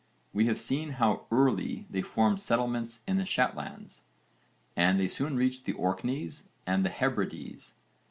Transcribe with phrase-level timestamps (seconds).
[0.33, 4.01] We have seen how early they formed settlements in the Shetlands,
[4.75, 7.75] and they soon reached the Orkneys and the Hebrides.